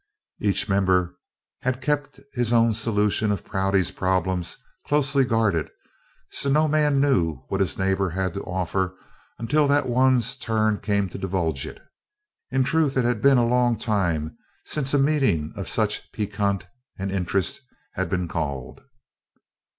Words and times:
Each 0.39 0.67
member 0.67 1.19
had 1.61 1.79
kept 1.79 2.19
his 2.33 2.51
own 2.51 2.73
solution 2.73 3.31
of 3.31 3.45
Prouty's 3.45 3.91
problem 3.91 4.41
closely 4.87 5.23
guarded, 5.25 5.69
so 6.31 6.49
no 6.49 6.67
man 6.67 6.99
knew 6.99 7.43
what 7.49 7.59
his 7.59 7.77
neighbor 7.77 8.09
had 8.09 8.33
to 8.33 8.41
offer 8.41 8.97
until 9.37 9.67
that 9.67 9.87
one's 9.87 10.35
turn 10.35 10.79
came 10.79 11.07
to 11.09 11.19
divulge 11.19 11.67
it. 11.67 11.79
In 12.49 12.63
truth, 12.63 12.97
it 12.97 13.05
had 13.05 13.21
been 13.21 13.37
a 13.37 13.45
long 13.45 13.77
time 13.77 14.35
since 14.65 14.91
a 14.95 14.97
meeting 14.97 15.53
of 15.55 15.69
such 15.69 16.11
piquancy 16.11 16.65
and 16.97 17.11
interest 17.11 17.61
had 17.93 18.09
been 18.09 18.27
called. 18.27 18.81